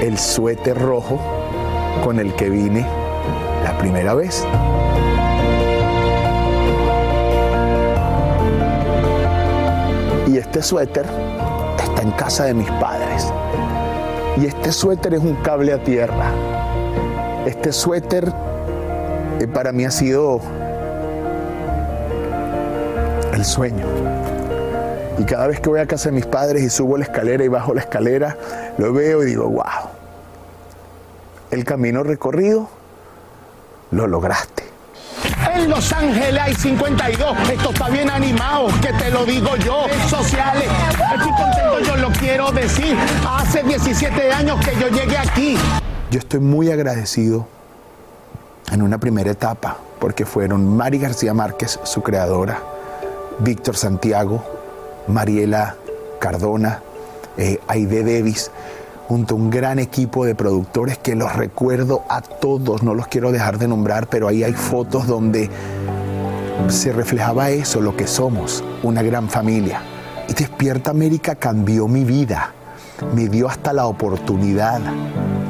el 0.00 0.18
suéter 0.18 0.78
rojo 0.80 1.20
con 2.04 2.18
el 2.18 2.34
que 2.34 2.48
vine 2.48 2.86
la 3.64 3.76
primera 3.78 4.14
vez. 4.14 4.44
Este 10.52 10.64
suéter 10.64 11.06
está 11.82 12.02
en 12.02 12.10
casa 12.10 12.44
de 12.44 12.52
mis 12.52 12.70
padres. 12.72 13.26
Y 14.36 14.44
este 14.44 14.70
suéter 14.70 15.14
es 15.14 15.20
un 15.20 15.34
cable 15.36 15.72
a 15.72 15.82
tierra. 15.82 16.30
Este 17.46 17.72
suéter 17.72 18.30
eh, 19.40 19.46
para 19.46 19.72
mí 19.72 19.86
ha 19.86 19.90
sido 19.90 20.42
el 23.32 23.42
sueño. 23.46 23.86
Y 25.16 25.24
cada 25.24 25.46
vez 25.46 25.58
que 25.58 25.70
voy 25.70 25.80
a 25.80 25.86
casa 25.86 26.10
de 26.10 26.16
mis 26.16 26.26
padres 26.26 26.62
y 26.62 26.68
subo 26.68 26.98
la 26.98 27.04
escalera 27.04 27.42
y 27.42 27.48
bajo 27.48 27.72
la 27.72 27.80
escalera, 27.80 28.36
lo 28.76 28.92
veo 28.92 29.22
y 29.22 29.28
digo, 29.28 29.48
wow, 29.48 29.88
el 31.50 31.64
camino 31.64 32.02
recorrido 32.02 32.68
lo 33.90 34.06
lograste. 34.06 34.64
En 35.54 35.68
Los 35.68 35.92
Ángeles 35.92 36.40
hay 36.40 36.54
52. 36.54 37.50
Esto 37.50 37.70
está 37.70 37.88
bien 37.88 38.10
animado, 38.10 38.68
que 38.80 38.92
te 38.92 39.10
lo 39.10 39.24
digo 39.24 39.56
yo. 39.56 39.86
Sociales. 40.08 40.64
Estoy 40.90 41.32
contento, 41.32 41.80
yo 41.80 41.96
lo 41.96 42.10
quiero 42.10 42.50
decir. 42.52 42.96
Hace 43.28 43.62
17 43.62 44.32
años 44.32 44.64
que 44.64 44.74
yo 44.80 44.88
llegué 44.88 45.18
aquí. 45.18 45.56
Yo 46.10 46.18
estoy 46.18 46.40
muy 46.40 46.70
agradecido 46.70 47.46
en 48.70 48.82
una 48.82 48.98
primera 48.98 49.30
etapa 49.30 49.76
porque 49.98 50.24
fueron 50.24 50.76
Mari 50.76 50.98
García 50.98 51.34
Márquez, 51.34 51.78
su 51.84 52.02
creadora, 52.02 52.60
Víctor 53.38 53.76
Santiago, 53.76 54.44
Mariela 55.06 55.76
Cardona, 56.18 56.80
eh, 57.36 57.60
Aide 57.68 58.02
Davis, 58.02 58.50
junto 59.08 59.34
a 59.34 59.38
un 59.38 59.50
gran 59.50 59.78
equipo 59.78 60.24
de 60.24 60.34
productores 60.34 60.98
que 60.98 61.14
los 61.14 61.34
recuerdo 61.34 62.02
a 62.08 62.20
todos, 62.20 62.82
no 62.82 62.94
los 62.94 63.08
quiero 63.08 63.32
dejar 63.32 63.58
de 63.58 63.68
nombrar, 63.68 64.08
pero 64.08 64.28
ahí 64.28 64.42
hay 64.44 64.52
fotos 64.52 65.06
donde 65.06 65.50
se 66.68 66.92
reflejaba 66.92 67.50
eso, 67.50 67.80
lo 67.80 67.96
que 67.96 68.06
somos, 68.06 68.64
una 68.82 69.02
gran 69.02 69.28
familia. 69.28 69.82
Y 70.28 70.34
Despierta 70.34 70.90
América 70.90 71.34
cambió 71.34 71.88
mi 71.88 72.04
vida, 72.04 72.52
me 73.14 73.28
dio 73.28 73.48
hasta 73.48 73.72
la 73.72 73.86
oportunidad 73.86 74.80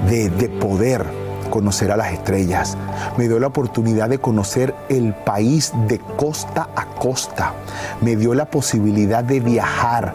de, 0.08 0.30
de 0.30 0.48
poder 0.48 1.04
conocer 1.50 1.92
a 1.92 1.96
las 1.98 2.12
estrellas, 2.12 2.78
me 3.18 3.28
dio 3.28 3.38
la 3.38 3.48
oportunidad 3.48 4.08
de 4.08 4.18
conocer 4.18 4.74
el 4.88 5.14
país 5.14 5.72
de 5.86 5.98
costa 6.16 6.70
a 6.74 6.86
costa, 6.86 7.52
me 8.00 8.16
dio 8.16 8.34
la 8.34 8.46
posibilidad 8.46 9.22
de 9.22 9.40
viajar, 9.40 10.14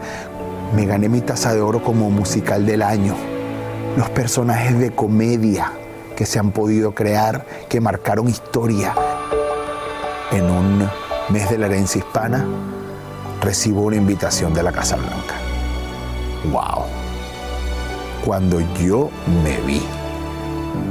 me 0.74 0.86
gané 0.86 1.08
mi 1.08 1.20
taza 1.20 1.54
de 1.54 1.60
oro 1.60 1.82
como 1.82 2.10
musical 2.10 2.66
del 2.66 2.82
año, 2.82 3.14
los 3.96 4.10
personajes 4.10 4.78
de 4.78 4.90
comedia 4.90 5.72
que 6.16 6.26
se 6.26 6.38
han 6.38 6.50
podido 6.50 6.94
crear, 6.94 7.46
que 7.68 7.80
marcaron 7.80 8.28
historia. 8.28 8.94
En 10.30 10.50
un 10.50 10.88
mes 11.30 11.48
de 11.48 11.58
la 11.58 11.66
herencia 11.66 12.00
hispana, 12.00 12.44
recibo 13.40 13.82
una 13.82 13.96
invitación 13.96 14.52
de 14.52 14.62
la 14.62 14.72
Casa 14.72 14.96
Blanca. 14.96 15.34
¡Wow! 16.52 16.84
Cuando 18.24 18.60
yo 18.76 19.10
me 19.42 19.56
vi 19.60 19.82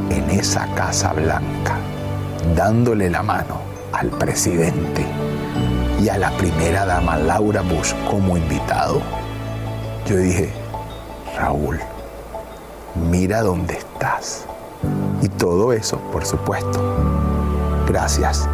en 0.10 0.30
esa 0.30 0.66
Casa 0.74 1.14
Blanca, 1.14 1.78
dándole 2.56 3.10
la 3.10 3.22
mano 3.22 3.60
al 3.92 4.10
presidente 4.10 5.06
y 6.02 6.10
a 6.10 6.18
la 6.18 6.32
primera 6.38 6.86
dama 6.86 7.18
Laura 7.18 7.62
Bush 7.62 7.94
como 8.10 8.38
invitado, 8.38 9.02
yo 10.08 10.16
dije, 10.16 10.50
Raúl, 11.38 11.80
mira 13.12 13.42
dónde 13.42 13.74
estás. 13.74 14.46
Y 15.22 15.28
todo 15.28 15.74
eso, 15.74 15.98
por 16.14 16.26
supuesto, 16.26 16.80
gracias 17.86 18.48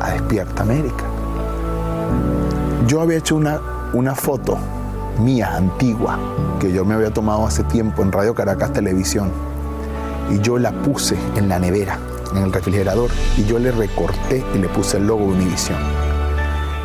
a 0.00 0.10
Despierta 0.10 0.62
América. 0.62 1.04
Yo 2.88 3.00
había 3.00 3.18
hecho 3.18 3.36
una, 3.36 3.60
una 3.92 4.16
foto 4.16 4.58
mía, 5.20 5.54
antigua, 5.54 6.18
que 6.58 6.72
yo 6.72 6.84
me 6.84 6.94
había 6.94 7.12
tomado 7.12 7.46
hace 7.46 7.62
tiempo 7.64 8.02
en 8.02 8.10
Radio 8.10 8.34
Caracas 8.34 8.72
Televisión. 8.72 9.30
Y 10.30 10.40
yo 10.40 10.58
la 10.58 10.72
puse 10.72 11.16
en 11.36 11.48
la 11.48 11.60
nevera, 11.60 11.98
en 12.34 12.42
el 12.42 12.52
refrigerador, 12.52 13.10
y 13.36 13.44
yo 13.44 13.60
le 13.60 13.70
recorté 13.70 14.44
y 14.54 14.58
le 14.58 14.68
puse 14.68 14.96
el 14.96 15.06
logo 15.06 15.26
de 15.26 15.32
Univision. 15.34 15.78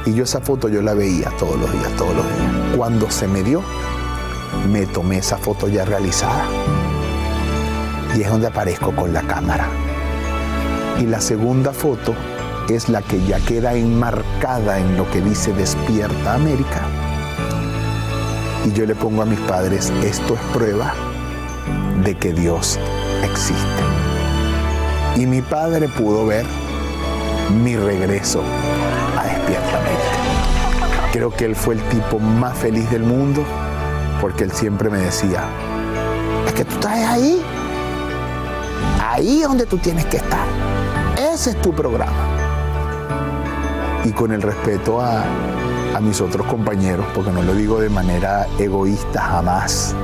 Y 0.05 0.13
yo 0.13 0.23
esa 0.23 0.39
foto 0.39 0.69
yo 0.69 0.83
la 0.83 0.93
veía 0.93 1.31
todos 1.39 1.59
los 1.59 1.71
días, 1.71 1.91
todos 1.97 2.15
los 2.15 2.25
días. 2.25 2.77
Cuando 2.77 3.09
se 3.09 3.27
me 3.27 3.41
dio, 3.41 3.63
me 4.69 4.85
tomé 4.85 5.19
esa 5.19 5.37
foto 5.37 5.67
ya 5.67 5.85
realizada. 5.85 6.45
Y 8.15 8.21
es 8.21 8.29
donde 8.29 8.47
aparezco 8.47 8.95
con 8.95 9.13
la 9.13 9.21
cámara. 9.21 9.67
Y 10.99 11.05
la 11.05 11.19
segunda 11.19 11.73
foto 11.73 12.15
es 12.69 12.89
la 12.89 13.01
que 13.01 13.21
ya 13.25 13.39
queda 13.39 13.73
enmarcada 13.73 14.79
en 14.79 14.97
lo 14.97 15.09
que 15.11 15.21
dice 15.21 15.53
Despierta 15.53 16.33
América. 16.33 16.81
Y 18.65 18.71
yo 18.71 18.85
le 18.85 18.95
pongo 18.95 19.21
a 19.21 19.25
mis 19.25 19.39
padres, 19.41 19.91
esto 20.03 20.33
es 20.33 20.41
prueba 20.53 20.93
de 22.03 22.15
que 22.15 22.33
Dios 22.33 22.79
existe. 23.23 23.83
Y 25.17 25.25
mi 25.25 25.41
padre 25.41 25.87
pudo 25.87 26.25
ver 26.25 26.45
mi 27.63 27.75
regreso 27.75 28.41
a 29.17 29.23
Despierta 29.25 29.77
América. 29.77 31.11
Creo 31.11 31.31
que 31.31 31.45
él 31.45 31.55
fue 31.55 31.75
el 31.75 31.81
tipo 31.89 32.19
más 32.19 32.57
feliz 32.57 32.89
del 32.89 33.03
mundo 33.03 33.45
porque 34.21 34.43
él 34.43 34.51
siempre 34.51 34.89
me 34.89 34.99
decía, 34.99 35.43
es 36.47 36.53
que 36.53 36.65
tú 36.65 36.75
estás 36.75 36.93
ahí, 36.93 37.41
ahí 39.01 39.41
es 39.41 39.47
donde 39.47 39.65
tú 39.65 39.77
tienes 39.77 40.05
que 40.05 40.17
estar. 40.17 40.45
Ese 41.17 41.51
es 41.51 41.61
tu 41.61 41.73
programa. 41.73 42.11
Y 44.03 44.11
con 44.11 44.31
el 44.31 44.41
respeto 44.41 45.01
a, 45.01 45.23
mis 46.01 46.19
otros 46.19 46.45
compañeros, 46.47 47.05
porque 47.15 47.31
no 47.31 47.41
lo 47.41 47.53
digo 47.53 47.79
de 47.79 47.89
manera 47.89 48.47
egoísta 48.59 49.21
jamás, 49.21 49.95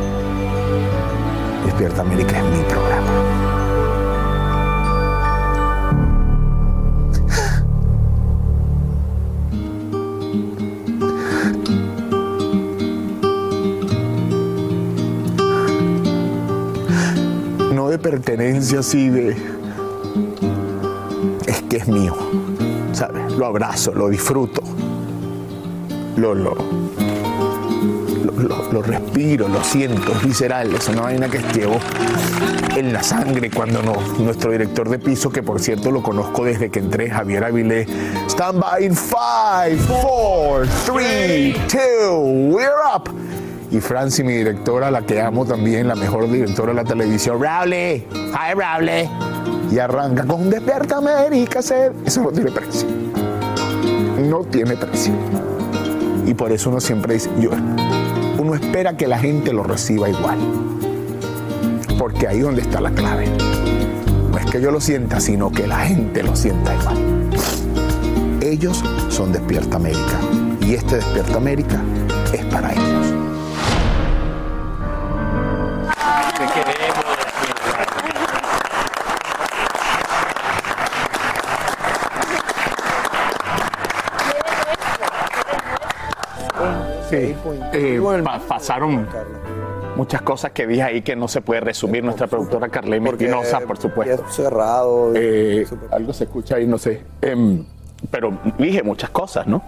Despierta 1.65 2.01
América 2.01 2.37
es 2.37 2.43
mi 2.45 2.63
programa. 2.63 3.30
Pertenencia 18.01 18.79
así 18.79 19.09
de... 19.09 19.35
Es 21.45 21.61
que 21.63 21.77
es 21.77 21.87
mío, 21.87 22.15
¿sabes? 22.93 23.31
Lo 23.33 23.45
abrazo, 23.45 23.93
lo 23.93 24.09
disfruto, 24.09 24.61
lo, 26.17 26.33
lo, 26.35 26.55
lo, 26.55 28.71
lo- 28.71 28.81
respiro, 28.81 29.47
lo 29.47 29.63
siento, 29.63 30.11
es 30.13 30.23
visceral, 30.23 30.73
es 30.73 30.87
una 30.89 31.01
vaina 31.03 31.29
que 31.29 31.39
llevo 31.53 31.77
en 32.75 32.93
la 32.93 33.03
sangre 33.03 33.49
cuando 33.51 33.81
no, 33.81 33.95
nuestro 34.19 34.51
director 34.51 34.89
de 34.89 34.97
piso, 34.99 35.29
que 35.29 35.43
por 35.43 35.59
cierto 35.59 35.91
lo 35.91 36.01
conozco 36.01 36.45
desde 36.45 36.69
que 36.69 36.79
entré, 36.79 37.09
Javier 37.09 37.43
Avilé, 37.43 37.85
stand 38.27 38.59
by 38.61 38.85
in 38.85 38.95
5, 38.95 39.11
4, 40.01 40.67
3, 40.85 41.55
2, 41.67 42.53
we're 42.53 42.71
up. 42.95 43.09
Y 43.71 43.79
Franci, 43.79 44.21
mi 44.21 44.33
directora, 44.33 44.91
la 44.91 45.01
que 45.01 45.21
amo 45.21 45.45
también, 45.45 45.87
la 45.87 45.95
mejor 45.95 46.29
directora 46.29 46.73
de 46.73 46.75
la 46.75 46.83
televisión, 46.83 47.41
Rowley, 47.41 48.05
hi 48.13 48.53
Rowley. 48.53 49.09
Y 49.71 49.79
arranca 49.79 50.25
con 50.25 50.49
Despierta 50.49 50.97
América. 50.97 51.59
Eso 51.59 52.21
no 52.21 52.31
tiene 52.31 52.51
precio. 52.51 52.89
No 54.27 54.39
tiene 54.39 54.75
precio. 54.75 55.13
Y 56.27 56.33
por 56.33 56.51
eso 56.51 56.69
uno 56.69 56.81
siempre 56.81 57.13
dice, 57.13 57.29
yo, 57.39 57.51
uno 58.37 58.55
espera 58.55 58.97
que 58.97 59.07
la 59.07 59.17
gente 59.17 59.53
lo 59.53 59.63
reciba 59.63 60.09
igual. 60.09 60.37
Porque 61.97 62.27
ahí 62.27 62.39
es 62.39 62.43
donde 62.43 62.63
está 62.63 62.81
la 62.81 62.91
clave. 62.91 63.29
No 64.31 64.37
es 64.37 64.45
que 64.47 64.59
yo 64.59 64.71
lo 64.71 64.81
sienta, 64.81 65.21
sino 65.21 65.49
que 65.49 65.65
la 65.65 65.79
gente 65.79 66.23
lo 66.23 66.35
sienta 66.35 66.75
igual. 66.75 66.97
Ellos 68.41 68.83
son 69.07 69.31
Despierta 69.31 69.77
América. 69.77 70.19
Y 70.59 70.73
este 70.73 70.97
Despierta 70.97 71.37
América 71.37 71.81
es 72.33 72.43
para 72.45 72.73
ellos. 72.73 72.90
Sí, 87.11 87.35
eh, 87.73 88.01
pa- 88.23 88.39
pasaron 88.39 89.07
muchas 89.95 90.21
cosas 90.21 90.51
que 90.51 90.65
dije 90.65 90.81
ahí 90.83 91.01
que 91.01 91.15
no 91.15 91.27
se 91.27 91.41
puede 91.41 91.61
resumir. 91.61 92.03
Nuestra 92.03 92.27
productora 92.27 92.69
Carlene 92.69 93.09
Espinosa, 93.09 93.59
por 93.61 93.77
supuesto. 93.77 94.23
cerrado. 94.29 95.13
algo 95.91 96.13
se 96.13 96.23
escucha 96.23 96.55
ahí, 96.55 96.65
no 96.67 96.77
sé. 96.77 97.03
Em, 97.21 97.65
pero 98.09 98.31
dije 98.57 98.81
muchas 98.83 99.09
cosas, 99.09 99.45
¿no? 99.47 99.61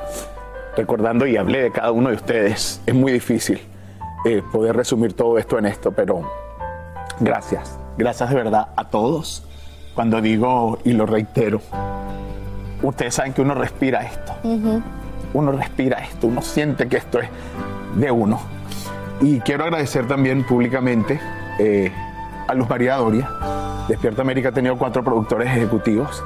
Recordando 0.76 1.28
y 1.28 1.38
hablé 1.38 1.62
de 1.64 1.72
cada 1.72 1.92
uno 1.92 2.10
de 2.10 2.16
ustedes. 2.16 2.82
Es 2.86 2.96
muy 2.96 3.12
difícil 3.12 3.62
eh, 4.26 4.42
poder 4.52 4.76
resumir 4.76 5.14
todo 5.14 5.38
esto 5.38 5.60
en 5.60 5.66
esto, 5.68 5.92
pero 5.92 6.22
gracias. 7.20 7.78
Gracias 7.98 8.30
de 8.30 8.36
verdad 8.36 8.70
a 8.76 8.86
todos. 8.90 9.44
Cuando 9.94 10.20
digo 10.22 10.80
y 10.84 10.94
lo 10.94 11.06
reitero, 11.06 11.62
ustedes 12.82 13.14
saben 13.14 13.34
que 13.34 13.42
uno 13.44 13.54
respira 13.54 14.02
esto 14.02 14.34
uno 15.34 15.52
respira 15.52 16.00
esto, 16.00 16.28
uno 16.28 16.42
siente 16.42 16.88
que 16.88 16.98
esto 16.98 17.20
es 17.20 17.30
de 17.96 18.12
uno. 18.12 18.42
Y 19.22 19.40
quiero 19.42 19.64
agradecer 19.64 20.08
también 20.08 20.44
públicamente 20.44 21.20
eh, 21.60 21.92
a 22.48 22.54
Luz 22.54 22.70
María 22.70 22.96
Doria. 22.96 23.30
Despierta 23.88 24.22
América 24.22 24.50
ha 24.50 24.52
tenido 24.52 24.78
cuatro 24.78 25.04
productores 25.04 25.50
ejecutivos, 25.50 26.24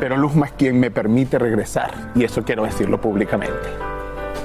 pero 0.00 0.16
Luzma 0.16 0.46
es 0.46 0.52
quien 0.52 0.80
me 0.80 0.90
permite 0.90 1.38
regresar, 1.38 1.92
y 2.14 2.24
eso 2.24 2.42
quiero 2.42 2.64
decirlo 2.64 3.00
públicamente. 3.00 3.68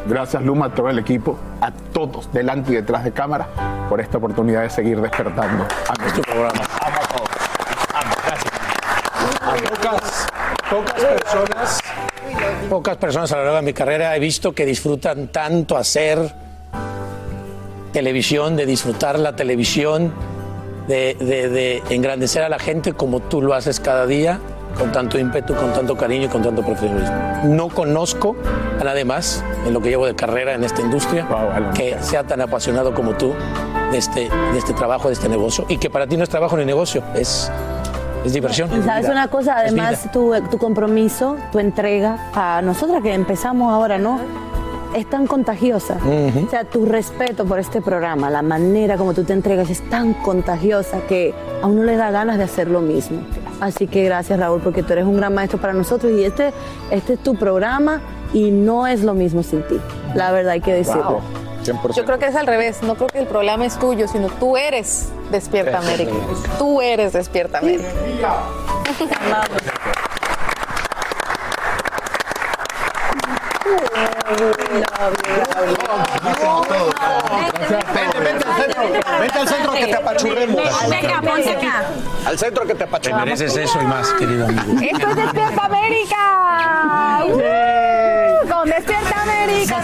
Gracias 0.08 0.42
Luma, 0.44 0.68
a 0.68 0.70
todo 0.70 0.90
el 0.90 1.00
equipo, 1.00 1.38
a 1.60 1.72
todos, 1.72 2.32
delante 2.32 2.72
y 2.72 2.76
detrás 2.76 3.04
de 3.04 3.12
cámara, 3.12 3.48
por 3.90 4.00
esta 4.00 4.18
oportunidad 4.18 4.62
de 4.62 4.70
seguir 4.70 5.02
despertando 5.02 5.66
a 5.66 6.02
nuestro 6.02 6.24
programa. 6.24 6.62
Amo 6.82 6.98
a 7.02 7.08
todos. 7.08 7.30
Amo, 7.94 8.16
gracias. 8.26 8.54
Pocas, 9.70 10.28
Pocas 10.70 11.04
personas, 11.04 11.82
pocas 12.70 12.98
personas 12.98 13.32
a 13.32 13.38
lo 13.38 13.44
largo 13.44 13.58
de 13.58 13.64
mi 13.64 13.74
carrera 13.74 14.16
he 14.16 14.20
visto 14.20 14.54
que 14.54 14.66
disfrutan 14.66 15.28
tanto 15.30 15.78
hacer 15.78 16.34
televisión, 17.94 18.56
de 18.56 18.66
disfrutar 18.66 19.18
la 19.20 19.36
televisión, 19.36 20.14
de, 20.88 21.16
de- 21.20 21.50
de 21.50 21.84
engrandecer 21.90 22.44
a 22.44 22.50
la 22.50 22.60
gente 22.60 22.94
como 22.94 23.20
tú 23.22 23.42
lo 23.42 23.54
haces 23.54 23.80
cada 23.80 24.06
día, 24.06 24.40
con 24.78 24.92
tanto 24.92 25.18
ímpetu, 25.18 25.56
con 25.56 25.74
tanto 25.74 25.96
cariño 25.98 26.26
y 26.26 26.28
con 26.28 26.44
tanto 26.44 26.62
profesionalismo. 26.62 27.16
No 27.46 27.70
conozco 27.70 28.36
a 28.80 28.84
nadie 28.84 29.06
más 29.06 29.44
en 29.66 29.74
lo 29.74 29.82
que 29.82 29.90
llevo 29.90 30.06
de 30.06 30.16
carrera 30.16 30.54
en 30.54 30.64
esta 30.64 30.82
industria 30.82 31.28
que 31.74 31.98
sea 32.02 32.24
tan 32.24 32.42
apasionado 32.42 32.94
como 32.94 33.14
tú 33.14 33.34
de 33.92 33.98
este, 33.98 34.30
de 34.30 34.58
este 34.58 34.74
trabajo, 34.74 35.08
de 35.08 35.16
este 35.16 35.30
negocio, 35.30 35.66
y 35.70 35.78
que 35.78 35.90
para 35.90 36.06
ti 36.06 36.16
no 36.18 36.24
es 36.24 36.30
trabajo 36.30 36.58
ni 36.58 36.66
negocio, 36.66 37.02
es, 37.16 37.50
es 38.28 38.34
diversión. 38.34 38.70
Y 38.78 38.84
sabes 38.84 39.10
una 39.10 39.28
cosa, 39.28 39.58
además 39.58 40.12
tu, 40.12 40.34
tu 40.52 40.58
compromiso, 40.58 41.38
tu 41.52 41.60
entrega 41.60 42.30
a 42.34 42.62
nosotras 42.62 43.02
que 43.02 43.14
empezamos 43.14 43.72
ahora, 43.74 43.98
¿no? 43.98 44.20
Es 44.96 45.10
tan 45.10 45.28
contagiosa. 45.28 45.98
O 46.46 46.50
sea, 46.50 46.64
tu 46.64 46.86
respeto 46.86 47.46
por 47.46 47.60
este 47.60 47.82
programa, 47.82 48.30
la 48.30 48.42
manera 48.42 48.98
como 48.98 49.14
tú 49.14 49.24
te 49.24 49.34
entregas 49.34 49.70
es 49.70 49.88
tan 49.90 50.14
contagiosa 50.14 51.02
que 51.08 51.34
a 51.62 51.68
uno 51.68 51.84
le 51.84 51.98
da 51.98 52.10
ganas 52.10 52.38
de 52.38 52.46
hacer 52.46 52.70
lo 52.70 52.82
mismo. 52.82 53.20
Así 53.60 53.88
que 53.88 54.04
gracias 54.06 54.40
Raúl 54.40 54.62
porque 54.62 54.84
tú 54.84 54.94
eres 54.94 55.06
un 55.06 55.18
gran 55.18 55.34
maestro 55.34 55.60
para 55.60 55.74
nosotros 55.74 56.12
y 56.14 56.24
este, 56.24 56.54
este 56.92 57.14
es 57.14 57.20
tu 57.20 57.36
programa 57.36 58.02
y 58.34 58.52
no 58.52 58.88
es 58.88 59.04
lo 59.04 59.14
mismo 59.14 59.44
sin 59.44 59.62
ti. 59.64 59.78
La 60.16 60.32
verdad 60.32 60.54
hay 60.54 60.62
que 60.62 60.74
decirlo. 60.74 61.22
Yo 61.96 62.06
creo 62.06 62.20
que 62.20 62.28
es 62.28 62.36
al 62.36 62.48
revés. 62.48 62.82
No 62.82 62.96
creo 62.96 63.08
que 63.08 63.20
el 63.20 63.28
programa 63.28 63.66
es 63.66 63.78
tuyo, 63.78 64.08
sino 64.08 64.30
tú 64.30 64.58
eres 64.58 65.10
Despierta 65.32 65.80
América. 65.80 66.12
Tú 66.58 66.82
eres 66.82 67.14
Despierta 67.14 67.58
América. 67.60 67.90
Vente, 76.88 78.20
vente 78.20 78.46
al 78.46 78.56
centro. 78.56 78.84
Vente 79.20 79.40
al 79.40 79.48
centro 79.48 79.72
que 79.74 79.88
te 79.88 79.96
apachurremos. 79.96 80.90
Venga, 80.90 81.22
ponte 81.22 81.50
acá. 81.50 81.84
Al 82.26 82.38
centro 82.40 82.64
que 82.64 82.74
te 82.74 82.76
Te 82.76 82.84
apachurremos. 82.86 83.26
mereces 83.26 83.58
eso 83.58 83.82
y 83.82 83.86
más, 83.86 84.10
querido 84.14 84.46
amigo. 84.46 84.64
Esto 84.82 85.10
es 85.10 85.16
Despierta 85.16 85.66
América. 85.66 87.24
¡Uh! 87.26 88.50
Con 88.50 88.70
Despierta 88.70 89.22
América 89.22 89.82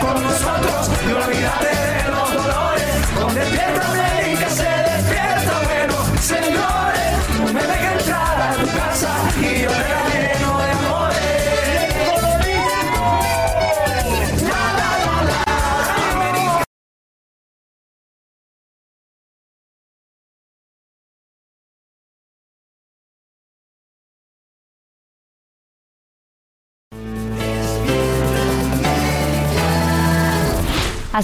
Con 0.00 0.22
nosotros 0.22 0.90
y 1.06 1.12
olvídate 1.12 1.68
de 1.68 2.10
los 2.10 2.32
dolores. 2.32 3.06
Con 3.20 3.34
Despierta 3.34 3.90
América 3.90 4.83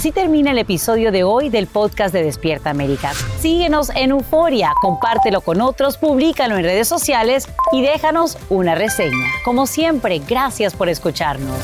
Así 0.01 0.11
termina 0.11 0.49
el 0.49 0.57
episodio 0.57 1.11
de 1.11 1.23
hoy 1.23 1.49
del 1.49 1.67
podcast 1.67 2.11
de 2.11 2.23
Despierta 2.23 2.71
América. 2.71 3.13
Síguenos 3.39 3.91
en 3.91 4.09
Euforia, 4.09 4.71
compártelo 4.81 5.41
con 5.41 5.61
otros, 5.61 5.99
públicalo 5.99 6.57
en 6.57 6.63
redes 6.63 6.87
sociales 6.87 7.47
y 7.71 7.83
déjanos 7.83 8.39
una 8.49 8.73
reseña. 8.73 9.27
Como 9.45 9.67
siempre, 9.67 10.19
gracias 10.27 10.73
por 10.73 10.89
escucharnos. 10.89 11.55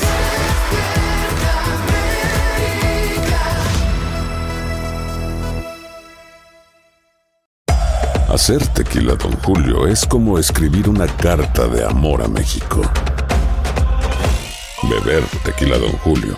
Hacer 8.29 8.67
tequila, 8.67 9.15
Don 9.15 9.35
Julio, 9.41 9.87
es 9.87 10.05
como 10.05 10.37
escribir 10.37 10.89
una 10.89 11.07
carta 11.07 11.67
de 11.67 11.83
amor 11.83 12.21
a 12.21 12.27
México. 12.27 12.83
Beber 14.83 15.23
tequila, 15.43 15.79
Don 15.79 15.93
Julio, 16.03 16.37